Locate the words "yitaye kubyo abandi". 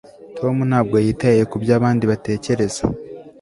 1.05-2.03